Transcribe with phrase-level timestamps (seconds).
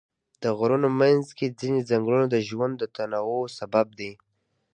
[0.43, 4.11] د غرونو منځ کې ځینې ځنګلونه د ژوند د تنوع سبب دي.